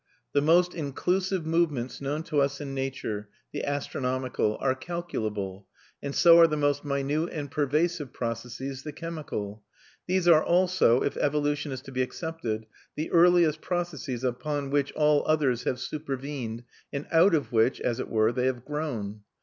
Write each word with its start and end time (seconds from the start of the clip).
The 0.33 0.41
most 0.41 0.73
inclusive 0.73 1.45
movements 1.45 2.01
known 2.01 2.23
to 2.23 2.41
us 2.41 2.59
in 2.59 2.73
nature, 2.73 3.29
the 3.51 3.63
astronomical, 3.63 4.57
are 4.59 4.73
calculable, 4.73 5.67
and 6.01 6.15
so 6.15 6.39
are 6.39 6.47
the 6.47 6.57
most 6.57 6.83
minute 6.83 7.29
and 7.31 7.51
pervasive 7.51 8.11
processes, 8.11 8.81
the 8.81 8.93
chemical. 8.93 9.61
These 10.07 10.27
are 10.27 10.43
also, 10.43 11.03
if 11.03 11.17
evolution 11.17 11.71
is 11.71 11.81
to 11.81 11.91
be 11.91 12.01
accepted, 12.01 12.65
the 12.95 13.11
earliest 13.11 13.61
processes 13.61 14.23
upon 14.23 14.71
which 14.71 14.91
all 14.93 15.23
others 15.27 15.65
have 15.65 15.79
supervened 15.79 16.63
and 16.91 17.05
out 17.11 17.35
of 17.35 17.51
which, 17.51 17.79
as 17.79 17.99
it 17.99 18.09
were, 18.09 18.31
they 18.31 18.47
have 18.47 18.65
grown. 18.65 19.21